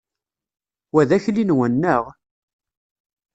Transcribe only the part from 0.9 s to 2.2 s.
Wa d akli-nwen, naɣ?